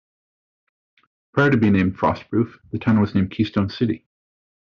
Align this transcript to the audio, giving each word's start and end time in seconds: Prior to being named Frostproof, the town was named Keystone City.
Prior 1.31 1.51
to 1.51 1.57
being 1.57 1.73
named 1.73 1.95
Frostproof, 1.95 2.57
the 2.71 2.79
town 2.79 2.99
was 3.01 3.13
named 3.13 3.29
Keystone 3.29 3.69
City. 3.69 4.07